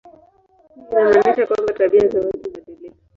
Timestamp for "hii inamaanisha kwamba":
0.75-1.73